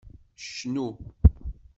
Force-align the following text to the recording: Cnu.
Cnu. 0.45 0.87